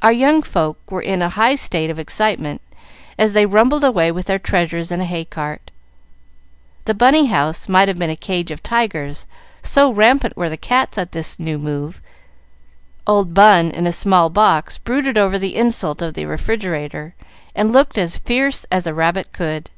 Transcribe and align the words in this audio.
Our 0.00 0.10
young 0.12 0.40
folks 0.40 0.80
were 0.90 1.02
in 1.02 1.20
a 1.20 1.28
high 1.28 1.54
state 1.54 1.90
of 1.90 1.98
excitement, 1.98 2.62
as 3.18 3.34
they 3.34 3.44
rumbled 3.44 3.84
away 3.84 4.10
with 4.10 4.24
their 4.24 4.38
treasures 4.38 4.90
in 4.90 5.02
a 5.02 5.04
hay 5.04 5.26
cart. 5.26 5.70
The 6.86 6.94
Bunny 6.94 7.26
house 7.26 7.68
might 7.68 7.86
have 7.86 7.98
been 7.98 8.08
a 8.08 8.16
cage 8.16 8.50
of 8.50 8.62
tigers, 8.62 9.26
so 9.60 9.90
rampant 9.90 10.34
were 10.34 10.48
the 10.48 10.56
cats 10.56 10.96
at 10.96 11.12
this 11.12 11.38
new 11.38 11.58
move. 11.58 12.00
Old 13.06 13.34
Bun, 13.34 13.70
in 13.70 13.86
a 13.86 13.92
small 13.92 14.30
box, 14.30 14.78
brooded 14.78 15.18
over 15.18 15.38
the 15.38 15.56
insult 15.56 16.00
of 16.00 16.14
the 16.14 16.24
refrigerator, 16.24 17.14
and 17.54 17.70
looked 17.70 17.98
as 17.98 18.16
fierce 18.16 18.64
as 18.72 18.86
a 18.86 18.94
rabbit 18.94 19.30
could. 19.30 19.68